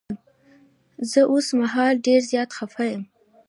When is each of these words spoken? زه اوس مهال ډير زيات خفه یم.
زه 1.11 1.21
اوس 1.31 1.47
مهال 1.59 1.93
ډير 2.05 2.21
زيات 2.29 2.49
خفه 2.57 2.83
یم. 2.91 3.03